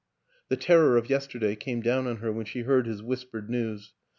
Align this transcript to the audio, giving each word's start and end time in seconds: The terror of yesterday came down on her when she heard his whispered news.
The 0.49 0.55
terror 0.57 0.97
of 0.97 1.11
yesterday 1.11 1.55
came 1.55 1.79
down 1.81 2.07
on 2.07 2.15
her 2.25 2.31
when 2.31 2.47
she 2.47 2.61
heard 2.61 2.87
his 2.87 3.03
whispered 3.03 3.51
news. 3.51 3.93